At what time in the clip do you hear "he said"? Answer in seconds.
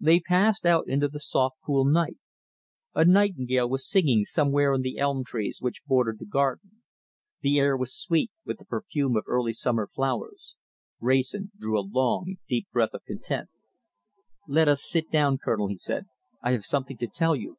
15.68-16.06